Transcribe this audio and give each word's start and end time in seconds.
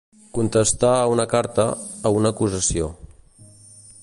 Contestar 0.37 0.93
a 1.01 1.03
una 1.17 1.27
carta, 1.35 1.67
a 2.09 2.15
una 2.21 2.35
acusació. 2.37 2.93